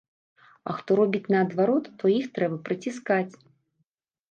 А 0.71 0.73
хто 0.77 0.89
робіць 0.99 1.31
наадварот, 1.35 1.85
то 2.01 2.13
іх 2.17 2.25
трэба 2.39 2.57
прыціскаць. 2.71 3.33